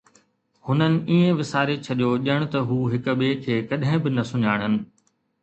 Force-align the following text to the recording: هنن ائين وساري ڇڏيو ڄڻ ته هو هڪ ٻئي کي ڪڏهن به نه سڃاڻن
هنن 0.69 0.95
ائين 1.07 1.35
وساري 1.41 1.75
ڇڏيو 1.87 2.09
ڄڻ 2.29 2.47
ته 2.57 2.63
هو 2.71 2.79
هڪ 2.95 3.15
ٻئي 3.21 3.37
کي 3.45 3.61
ڪڏهن 3.69 4.03
به 4.03 4.09
نه 4.17 4.27
سڃاڻن 4.33 4.81